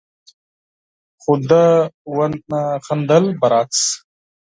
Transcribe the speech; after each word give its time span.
خو 1.21 1.33
ده 1.49 1.65
ونه 2.15 2.61
خندل، 2.85 3.25
برعکس، 3.41 3.81